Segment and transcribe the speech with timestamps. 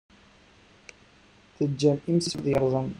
[1.55, 2.87] Teǧǧam imsismeḍ yerẓem.